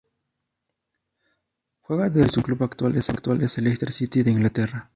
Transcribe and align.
Juega 1.81 2.05
de 2.09 2.09
delantero 2.21 2.31
y 2.31 2.33
su 2.33 2.41
club 2.41 2.63
actual 2.63 2.95
es 3.45 3.57
el 3.59 3.63
Leicester 3.65 3.91
City 3.91 4.23
de 4.23 4.31
Inglaterra. 4.31 4.89